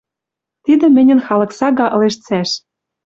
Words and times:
Тидӹ 0.63 0.87
мӹньӹн 0.95 1.19
халык 1.27 1.51
сага 1.57 1.85
ылеш 1.95 2.15
цӓш. 2.25 2.49